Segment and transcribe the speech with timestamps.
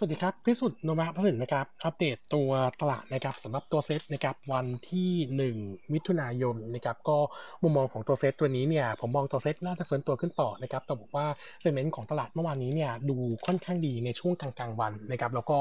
[0.00, 2.50] สวัสดีครับพิสุทธิ์นวพสินนะครับ อัปเดตตัว
[2.80, 5.10] ตลาดนะครับสำหรับตัวเซตนะครับวันที่
[5.54, 7.18] 1 มิถุนายนนะครับก็
[7.62, 11.26] มุมมองของตัวเซตตัวนี้เนี่ยผมมองตัวเซตน่าจะเฟิร์นตัวขึ้นต่อนะครับแต่บอกว่า
[11.60, 13.16] เซนเมนต์ของตลาดเมื่อวานนี้เนี่ยดู
[13.46, 15.56] ค่อนข้างดีในช่วงกลางๆวันนะครับแล้วก็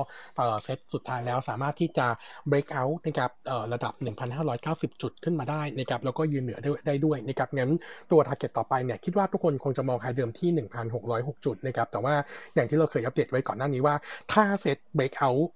[0.63, 2.07] เซตสุดท้ายแล้วสามารถที่จะ
[2.49, 3.31] break out นะครับ
[3.73, 3.93] ระดับ
[4.47, 7.71] 1,590 จุดขึ้นมาได้นะครับแล้วก็ยืนเหนือได้ด้วยนะครับงั้น
[8.11, 10.49] ตัว target ต่อไปเนี่ยคิดว่าทุกคนคงจะมองไฮเดิมที่
[10.97, 12.13] 1,606 จุดนะครับแต่ว่า
[12.55, 13.95] อย่างที่เราเคยอัปเดตไว้ก่อนหน้านี้ว่า
[14.33, 15.49] ถ้า SET breakout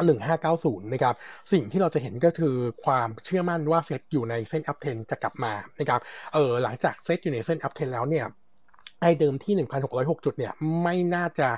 [0.00, 1.14] 1590 นะครับ
[1.52, 6.00] สิ่งที่เราจะเห็นก็คือความเชื่อมั่นว่าเซตอยู่ในเส้น uptrend จะกลับมานะครับ
[6.34, 8.26] เออหลังจากเซตอยู่ในเส้น uptrend แล้วเนี่ย
[9.00, 9.54] high เดิมที่
[9.90, 10.52] 1,606 จุดเนี่ย
[10.82, 11.48] ไม่น่าจะ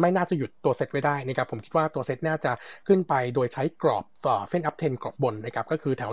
[0.00, 2.52] ไม่น่าจะหยุดตัวเซตไว้ได้นะครับผมคิดว่าตัวเซตน่าจะ
[2.86, 4.04] ขึ้นไปโดยใช้กรอบ
[4.50, 6.10] เส้น uptrend กรอบบนนะครับก็คือแถว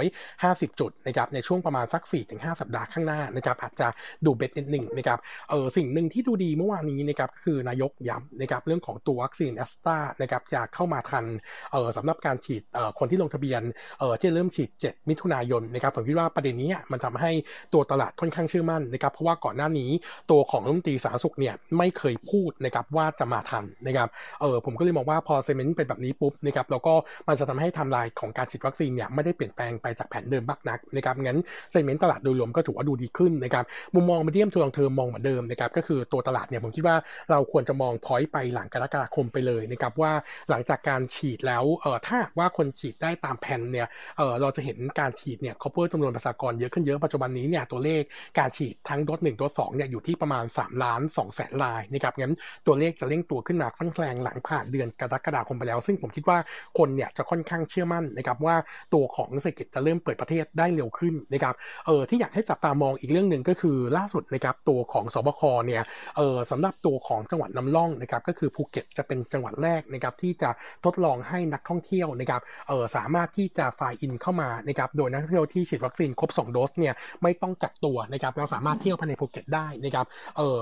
[0.00, 3.88] 1,650 จุดนะครับในช่วงประมาณสัก 4-5 สัปดาห์ข้างหน้านะครับอาจจะ
[4.24, 5.18] ดูเบ็ดนิดหนึ่งนะครับ
[5.50, 11.24] เออสิ่งหนึ่งที่ดูดีเมื่อวานนี้นะครับคือนายกย้ำนะครับเรื่องของตัววัคซีนแอสตรานะครับจะเข้ามาทัน
[11.72, 13.62] เออสำหรับการฉีดเออคนที่ลงทะเบียน
[14.00, 17.30] เออที่เริ่มฉีด 7 มิถุนายนนะครับผมคิดว่าประเด็นนี้มันทำให้
[17.72, 19.90] ตัวตลาดค่อนข้างเชื่อมั่นนะครับเพราะว่าก่อนหน้านี้
[20.30, 24.08] ตัวของรัฐมนตรีสาธารณสุขเนี่ยไม่เคยพูดนะครับว่าจะมาทันนะครับ
[24.40, 26.94] เออผมก็เลยมองว่าพอ statement เป็นแบบนี้ปุ๊บนะครับแล้วก็
[27.28, 31.38] มันจะทำให้ทำลายของการฉีดวัคซีนเนี่ยไม่ได้เปลี่ยนแปลงไปจากแผนเดิมมากนักนะครับงั้น
[31.70, 36.96] เซเมนต์ตลาดโดยรวมก็ถือว่าดูดีขึ้นนะครับมุมมองมีเดียมทูลองเทอมมองเหมือนเดิมนะครับก็คือตัวตลาดเนี่ยผมคิดว่า
[37.30, 40.12] เราควรจะมองพอยต์ไปหลังกรกฎาคมไปเลยนะครับว่า
[40.50, 43.86] หลังจากการฉีดแล้วเออถ้าว่าคนฉีดได้ตามแผนเนี่ย
[44.18, 48.02] เออเราจะเห็นการฉีดเนี่ยคอเพิ่มจำนวนประชากรเยอะขึ้นเยอะปัจจุบันนี้เนี่ยตัวเลข
[48.38, 52.34] การฉีดทั้งโดสหนึ่งโดสสองเนี่ยอยู่ที่ประมาณ 3 ล้าน2แสนลายนะครับงั้น
[52.66, 56.38] ตัวเลขจะเร่งตัวขึ้นมาค่อนข้างหลังผ่านเดือนกรกฎาคมไปแล้ว ซึ่งผมคิดว่า
[56.78, 58.56] คนเนี่ยจะค่อนข้างเชื่อมั่นนะครับว่า
[58.94, 61.54] ตัวของเศรษฐกิจจะเริ่มเปิดประเทศได้เร็วขึ้นนะครับ
[61.86, 65.82] เออที่อยากให้จับตามองอีกเรื่องหนึ่งก็คือล่าสุดนะครับตัวของศบคเนี่ย
[66.16, 70.50] เออสำหรับตัวของจังหวัดนำร่องนะครับก็คือภูเก็ตจะเป็นจังหวัดแรกนะครับที่จะ
[70.84, 80.06] ทดลองให้นักท่องเที่ยวนะครับเออสามารถที่จะ fly in เข้ามานะครับโดยนักท่องเที่ยวที่ฉีดวัคซีนครบ 2 โดสเนี่ยไม่ต้องกักตัวนะครับเราสามารถเที่ยวภายในภูเก็ตได้นะครับ
[80.36, 80.60] เออ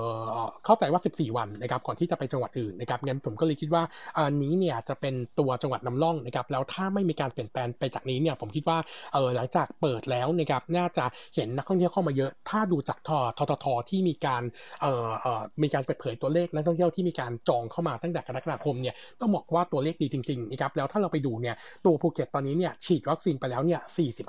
[0.65, 3.83] เข้าใจว่า 14 วันนะครับก่อนที่จะไปจังหวัดอื่นนะครับงั้นผมก็เลยคิดว่า
[4.16, 8.78] อันนี้เนี่ยจะเป็นตัวจังหวัดนำล่องนะครับับแล้วถ้าไม่มีการเปลี่ยนแปลงไปจากนี้เนี่ยผมคิดว่า
[9.12, 14.43] เออหลังจากเปิดแล้วนะครับน่าจะเห็นนักท่องเที่ยวเข้ามาเยอะ ถ้าดูจากทททที่มีการ
[14.83, 23.81] เอ่อเอ่อมีการเปิดเผยตัวเลขนักท่องเที่ยวที่มีการจองเข้ามาตั้งแต่กรกฎาคมเนี่ยต้องบอกว่าตัวเลขดีจริงๆนะครับแล้วถ้าเราไปดูเนี่ยตัวภูเก็ตตอนนี้เนี่ยฉีดวัคซีนไปแล้วเนี่ย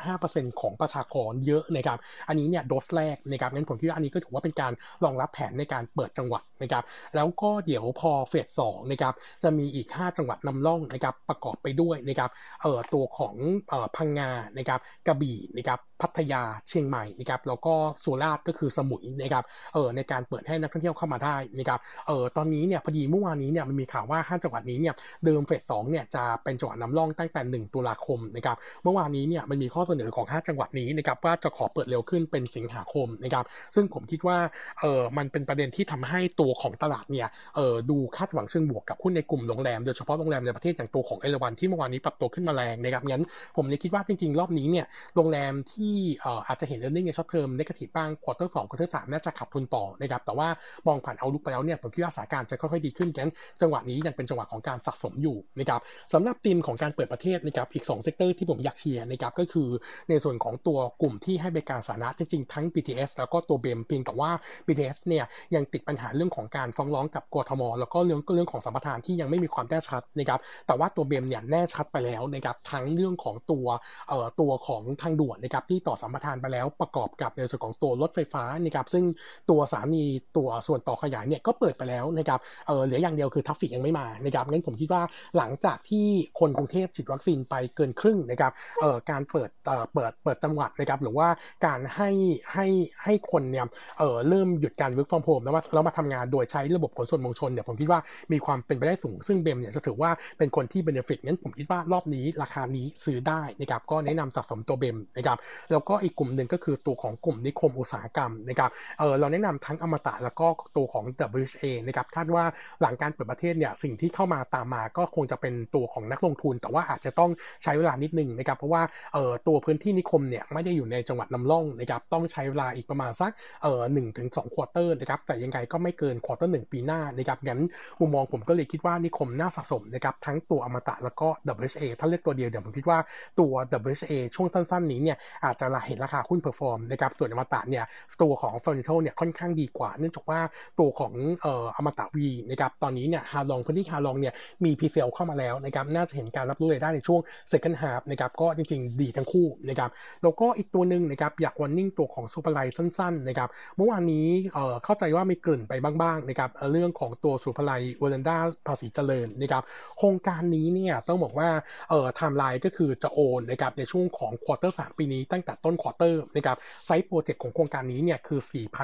[0.08, 1.98] 45%ของประชากรเยอะนะครับ
[2.28, 4.72] อันนี้เนี่ยโดสแรกนะครับงั้นผมคิดว่าอันนี้ก็ถือว่าเป็นการ
[5.04, 6.84] รองรับแผนในการเปิดจังหวัดนะครับ
[7.16, 12.29] แล้วก็เดี๋ยวพอเฟสสองนะครับจะมีอีก 5 จังหวัดนำร่องนะครับประกอบไปด้วยนะครับ
[12.62, 13.35] เอ่อตัวของ
[13.69, 17.73] เอ่อพังงานะครับกระบี่นะครับ พัทยาเชียงใหม่นะครับแล้วก็
[18.03, 24.95] สุราษฎร์ก็คือสมุยนะครับเออในการเปิดให้นักท่องเที่ยวเข้ามาได้นะครับเออตอนนี้เนี่ยพอดีเมื่อวานนี้เนี่ยมันมีข่าวว่า5จังหวัดนี้เนี่ย
[25.25, 33.45] เดิมเฟสสองเนี่ยจะเป็นจังหวัดนำร่องตั้งแต่ 1 ตุลาคมนะครับเมื่อวานนี้เนี่ยมันมีข้อเสนอของ 5 จังหวัดนี้นะครับว่าจะขอเปิดเร็วขึ้นเป็นสิงหาคมนะครับ
[33.75, 34.38] ซึ่งผมคิดว่า
[34.81, 43.23] เออมันเป็นประเด็นที่ทำให้ตัวของตลาดเนี่ยเออดูคาดหวังเชิงบวกกับหุ้นในกลุ่มโรงแรมโดยเฉพาะโรงแรมในประเทศอย่างตัวของเอราวัณที่เมื่อวานนี้ปรับตัวขึ้นมาแรงนะครับงั้น
[43.56, 44.85] ผมเลยคิดว่าจริงๆรอบนี้เนี่ย
[45.16, 45.91] โรงแรมที่
[46.22, 50.47] เอ่ออาจจะเห็นเรื่องใน short term negative บ้าง quarter สอง quarter สามน่าจะขาดทุนต่อนะครับแต่ว่า
[50.88, 53.31] มองผ่าน outlook ไปแล้วเนี่ยผมคิดว่าสถานการณ์จะค่อยๆดีขึ้นงั้น
[53.62, 55.81] จังหวะนี้ยังเป็นจังหวะของการสะสมอยู่นะครับ
[56.13, 59.69] สำหรับธีมของการเปิดประเทศนะครับอีก2 sector ที่ผมอยากเชียร์นะครับก็คือ
[60.09, 64.31] ในส่วนของตัวกลุ่มที่ให้บริการสาธารณะจริงๆทั้ง BTS แล้วก็ตัวเบมเพียงแต่ว่า
[64.66, 65.25] BTS เนี่ย
[65.56, 73.66] ยังติดปัญหาเรื่องของการฟ้องร้องกับกทมแล้วก็เรื่องเรื่องของสัมปทานที่ยังไม่มีความแน่ชัดนะครับแต่ว่าตัวเบมเนี่ยแน่ชัดไปแล้วนะครับทั้งเรื่องของตัว
[74.09, 79.03] เอ่อตัวของทางด่วนนะครับที่ต่อสัมปทานไปแล้วประกอบกับในส่วนของตัวรถไฟฟ้านะครับซึ่ง
[79.50, 80.03] ตัวสถานี
[80.38, 85.02] ตัวส่วนต่อขยายเนี่ยก็เปิดไปแล้วนะครับเออเหลืออย่างเดียวคือทัฟฟิกยังไม่มานะครับงั้นผมคิดว่า
[85.38, 86.06] หลังจากที่
[86.40, 91.28] คนกรุงเทพฉีดวัคซีนไปเกินครึ่งนะครับเออการเปิดเออเปิดเปิดจังหวัดนะครับหรือว่า
[91.66, 92.09] การให้
[92.53, 92.68] ให้
[93.03, 93.66] ให้คนเนี่ย
[94.00, 98.00] เออเริ่มหยุดการ work from home แล้วมาแล้วมาทำงานโดยใช้ระบบขนส่งมวลชนเนี่ยผมคิดว่า
[98.31, 105.38] มีความเป็นไปได้สูง ซึ่งเบมเนี่ยจะถือว่าเป็นคนที่ benefit งั้นผมคิดว่ารอบนี้ราคานี้ซื้อได้นะครับก็แนะนำสะสมตัวเบมนะครับ
[105.71, 108.69] แล้วก็อีกกลุ่มหนึ่งก็คือตัวของกลุ่มนิคมอุตสาหกรรมนะครับ
[109.00, 110.47] เออเราแนะนำทั้งอมตะแล้วก็
[110.77, 111.06] ตัวของ
[111.41, 112.44] WHA นะครับคาดว่า
[112.81, 117.31] หลังการเปิดประเทศเนี่ยสิ่งที่เข้ามาตามมาก็คงจะเป็นตัวของนักลงทุน แต่ว่าอาจจะต้อง
[117.63, 118.83] ใช้เวลานิดนึงนะครับเพราะว่า
[119.13, 123.31] เออตัวพื้นที่นิคมเนี่ยไม่ได้อยู่ในจังหวัดนำร่องนะครับต้องใช้เวลาอีกประมาณสัก
[123.63, 127.59] เออหนึ่งถึงสอง quarter นะครับแต่ยังไงก็ไม่เกิน quarter หนึ่งปีหน้านะครับงั้น
[128.00, 131.27] มุมมองผมก็เลยคิดว่านิคมน่าสะสมนะครับทั้งตัวอมตะแล้วก็
[131.62, 133.00] WHA ถ้าเลือกตัวเดียวเดี๋ยวผมคิดว่า
[133.39, 133.51] ตัว
[133.89, 137.84] WHA ช่วงสั้น ๆ นี้เนี่ยอาจจะจะเห็นราคาหุ้น perform นะครับส่วนอมตะเนี่ย
[138.22, 140.40] ตัวของเฟอร์นิเจอร์เนี่ยค่อนข้างดีกว่า เนื่องจากว่า
[140.80, 147.19] ตัวของเอ่ออมตะวีนะครับตอนนี้เนี่ยฮาลองพื้นที่ฮาลองเนี่ยมี presale เข้ามาแล้วนะครับน่าจะเห็นการรับรู้รายได้ในช่วง
[147.52, 149.90] second half นะครับก็จริงๆ ดีทั้งคู่นะครับ
[150.24, 158.38] แล้วก็อีกตัวหนึ่งนะครับอยาก warning ตัวของซูเปอร์ไลท์สั้นๆนะครับเมื่อวานนี้เอ่อเข้าใจว่ามีเกริ่นไปบ้างๆนะครับเรื่องของตัวซูเปอร์ไลท์วอลันด้า
[158.68, 159.64] ภาษีเจริญนะครับ
[159.98, 161.50] โครงการนี้เนี่ยต้องบอกว่า
[161.90, 168.40] เอ่อไทม์ไลน์ก็คือจะโอนนะครับในช่วงของ quarter สี่ปีนี้ตั้งแต่ต้น quarter นะครับsize project ของโครงการนี้เนี่ยคือ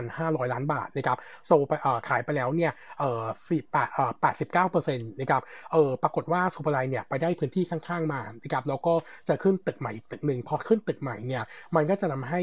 [0.06, 5.42] 4,500 ล้านบาทนะครับโซไปเอ่อขายไปแล้วเนี่ยเอ่อสี่แปดเอ่อ89เปอร์เซ็นต์นะครับ
[5.74, 8.94] เออปรากฏว่าศุภาลัยเนี่ยไปได้พื้นที่ข้างๆมานะครับแล้วก็
[9.30, 11.44] จะขึ้นตึกใหม่อีกตึกหนึ่งพอขึ้นตึกใหม่เนี่ย
[11.76, 12.42] มันก็จะทำให้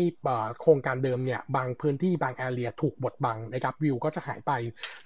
[0.61, 4.53] โครงการเดิมเนี่ยบางพื้นที่บาง area ถูกบดบังนะครับวิวก็จะหายไป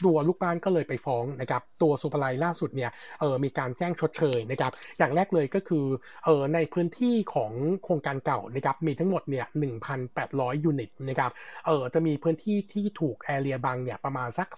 [0.05, 2.91] ตัวลูกบ้านก็เลยไปฟ้องนะครับตัวศุภาลัยล่าสุดเนี่ย
[3.21, 5.85] เออมีการแจ้งชดเชยนะครับอย่างแรกเลยก็คือ
[6.25, 7.53] เออในพื้นที่ของ
[7.85, 9.47] โครงการเก่านะครับมีทั้งหมดเนี่ย
[10.05, 11.31] 1,800 unit นะครับ
[11.67, 14.49] เออจะมีพื้นที่ที่ถูก area บังเนี่ยประมาณสัก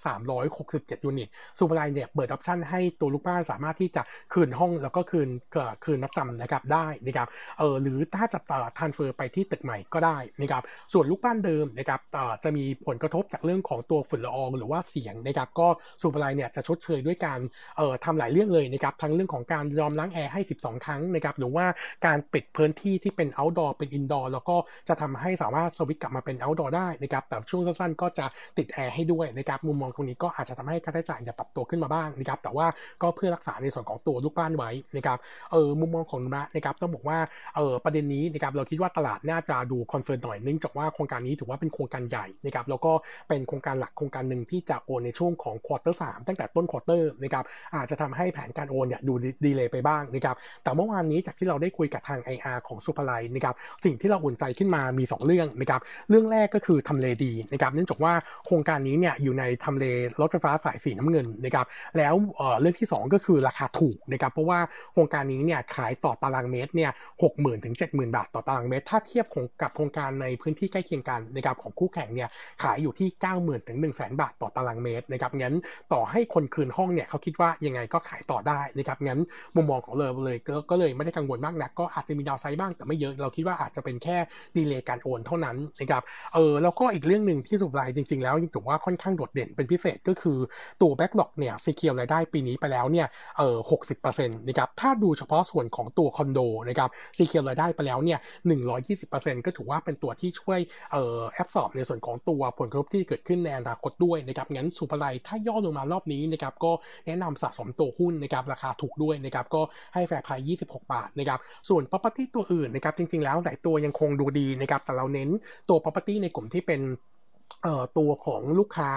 [0.46, 1.28] 367 unit
[1.58, 4.02] ศุภาลัยเนี่ยเปิด option ให้ตัวลูกบ้านสามารถที่จะ
[4.32, 5.28] คืนห้องแล้วก็คืน
[5.84, 7.28] คืนมัดจำนะครับได้นะครับ
[7.58, 15.68] เออหรือถ้าจะต่อ transfer ไปที่ตึกใหม่ก็ได้นะครับ ส่วนลูกบ้านเดิมนะครับเออจะมีผลกระทบจากเรื่องของตัวฝุ่นละอองหรือว่าเสียงนะครับ ก็
[16.02, 17.40] ซูเปอร์ไลน์เนี่ยจะชดเชยด้วยการ
[17.76, 21.66] เออทำหลายเรื่องเลยนะครับ ทั้งเรื่องของการยอมล้างแอร์ให้ 12 ครั้งนะครับ หรือว่า
[22.06, 24.56] การปิดพื้นที่ที่เป็น outdoor เป็น indoor แล้วก็
[24.88, 28.26] จะทำให้สามารถสวิตช์กลับมาเป็น outdoor ได้นะครับแต่ช่วงสั้นๆก็จะ
[28.58, 32.66] ติดแอร์ให้ด้วยนะครับมุมมองตรงนี้ก็อาจจะทำให้ค่าใช้จ่ายเนี่ยปรับตัวขึ้นมาบ้างนะครับแต่ว่า
[33.02, 35.18] ก็เพื่อรักษาในส่วนของตัวลูกบ้านไว้นะครับ
[35.52, 37.18] เออมุมมองของเรานะครับต้องบอกว่า
[37.56, 42.92] เออประเด็นนี้นะครับเราคิดว่าตลาดน่าจะดู concern หน่อยเนื่องจากว่าโครงการนี้ถือว่าเป็นโครงการใหญ่นะครับแล้วก็
[43.28, 47.44] เป็นโครงการหลักโครงการหนึ่งที่จะโอนในช่วงของ quarters ตั้งแต่ต้น quarter นะครับ
[47.74, 49.14] อาจจะทำให้แผนการโอนเนี่ยดู
[49.44, 53.54] delay ไปบ้างนะครับแต่เมื่อวานนี้จากที่เราได้คุยกับทาง IR ของซูเปอร์ไลนะครับ
[53.84, 55.80] สิ่งที่เราอุ่นใจขึ้นมามี 2 เรื่องนะครับ
[56.10, 58.12] เรื่องแรกก็คือทำเลดีนะครับเนื่องจากว่า
[58.46, 59.84] โครงการนี้เนี่ยอยู่ในทำเล
[60.20, 61.66] รถไฟฟ้าสายสีน้ำเงินนะครับ
[61.98, 62.14] แล้ว
[62.60, 64.58] เรื่องที่ 2 ก็คือราคาถูกนะครับเพราะว่า
[64.92, 66.90] โครงการนี้เนี่ยขายต่อตารางเมตรเนี่ย
[67.22, 69.26] หกหมื่นถึงเจ็ดหมื่นบาทต่อตารางเมตร ถ้าเทียบ
[69.62, 72.28] กับโครงการในพื้นที่ใกล้เคียงกันนะครับของคู่แข่งเนี่ย
[72.62, 75.54] ขายอยู่ที่9 0,000ถึง1 0 0 0 0แสนบาทต่อตารางเมตรนะครับงั้น
[75.92, 79.20] ต่อให้คนคืนห้องเนี่ยเขาคิดว่ายังไงก็ขายต่อได้นะครับงั้น
[79.56, 80.38] มุมมองของเราเลย
[80.70, 84.09] ก็เลยไม่ได้กังวลมากนักก็อาจจะมี downside บ้างแต่ไม่เยอะเราคิดว่าอาจจะเป็นแค่
[84.56, 86.02] delay การโอนเท่านั้นนะครับ
[86.34, 90.38] เออแล้วก็อีกเรื่องหนึ่งที่ศุภาลัยจริง ๆ แล้วถือว่าค่อนข้างโดดเด่นเป็นพิเศษก็คือ
[90.82, 93.06] ตัว backlog เนี่ย secure รายได้ปีนี้ไปแล้วเนี่ย
[93.38, 100.58] เออหกสิบเปอร์เซ็นต์นะครับถ้าดูเฉพาะส่วนของตัวคอนโดนะครับซีเคียวรายได้ไปแล้วเนี่ยหนึ่งร้อยยี่สิบเปอร์เซ็นต์ก็ถือว่าเป็นตัวที่ช่วย
[100.92, 106.72] เออแอบสอบในส่วนของตัวผลกระทบที่เกิดขึ้นในอนาคตด้วยนะครับงั้นสุภไลถ้าย่อลงมารอบนี้นะครับก็
[107.06, 109.62] แนะนำสะสมตัวหุ้นนะครับราคาถูกด้วยนะครับก็
[109.94, 115.28] ให้แฟร์ไพรยี่สิบหกบาทนะครับส่วน property ตัวอื่นนะครับจริงๆแล้วหลายตัวยังคงดูดีนะครับแต่เราเน้น
[115.68, 116.80] ตัว property ในกลุ่มที่เป็น
[117.98, 118.90] ตัวของลูกค้า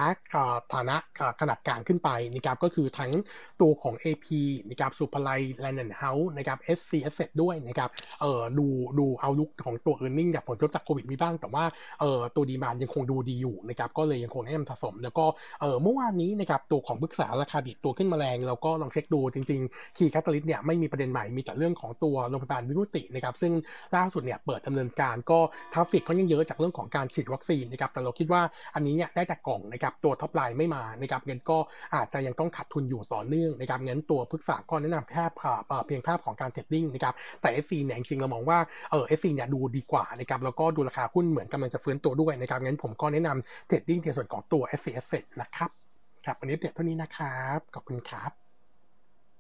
[0.74, 0.98] ฐานะ
[1.42, 3.12] ขนาดกลางขึ้นไปนะครับก็คือทั้ง
[3.62, 4.26] ตัวของ AP
[4.70, 5.30] นะครับศุภาลัย
[5.60, 7.90] แลนด์เฮาส์นะครับ SC Asset ด้วยนะครับ
[8.22, 8.68] เอ่อดู
[9.00, 11.64] ดู outlook ของตัว e a r n i n g จากผลกระทบจากโควิดมีบ้าง แต่ว่า
[12.02, 15.26] เอ่อตัว demand ยังคงดูดีอยู่นะครับก็เลยยังคงแนะนำสะสม แล้วก็
[15.62, 23.54] เอ่อเมื่อวานนี้นะครับตัวของพฤกษาราคาดีดตัวขึ้นมาแรง แล้วก็ลองเช็คดูจริงๆ key catalyst เนี่ยไม่มีประเด็นใหม่มีแต่เรื่องของตัวโรงพยาบาลวิมุตนะครับซึ่ง
[23.96, 25.40] ล่าสุดเนี่ยเปิดดำเนินการก็
[25.74, 28.42] traffic ก็ยังเยอะจากเรื่องของการฉีดวัคซีนนะครับแต่เราคิดว่า
[28.76, 31.58] อันนี้เนี่ยได้แต่กล่องนะครับตัวท็อปไลน์ไม่มานะครับเงินก็
[31.96, 35.24] อาจจะยังต้องขาดทุนอยู่ต่อเนื่องนะครับงั้นตัวพึกษาก็แนะนำแค่
[35.88, 38.60] เพียงภาพของการเทรดดิ้งนะครับแต่ f อเนี่ยจริงเรามองว่า
[38.92, 45.70] เออ f อเนี่ยดูดีกว่านะครับแล้วก็ดูราคาหุ้นเหมือนกำลังจะฟื้นตัวด้วยนะครับงั้นผมก็แนะนำเทรดดิ้งในส่วนของตัว f อ s นะครับ
[46.26, 48.43] ครับวันนี้เด็ดเท่านี้นะครับขอบคุณครับ